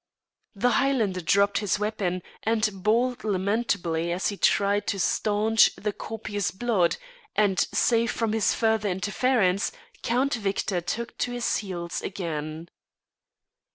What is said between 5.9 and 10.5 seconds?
copious blood; and safe from his further interference, Count